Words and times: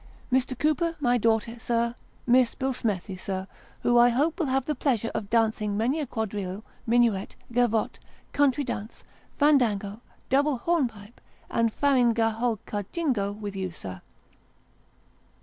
Mr. 0.31 0.57
Cooper, 0.57 0.95
my 0.99 1.19
daughter, 1.19 1.59
sir 1.59 1.93
Miss 2.25 2.55
Billsmethi, 2.55 3.15
sir, 3.15 3.45
who 3.81 3.99
I 3.99 4.09
hope 4.09 4.39
will 4.39 4.47
have 4.47 4.65
the 4.65 4.73
pleasure 4.73 5.11
of 5.13 5.29
dancing 5.29 5.77
many 5.77 5.99
a 5.99 6.07
quadrille, 6.07 6.63
minuet, 6.87 7.35
gavotte, 7.53 7.99
country 8.33 8.63
dance, 8.63 9.03
fandango, 9.37 10.01
double 10.27 10.57
hornpipe, 10.57 11.21
and 11.51 11.71
farinagholkajingo 11.71 13.39
with 13.39 13.55
you, 13.55 13.69
sir. 13.69 14.01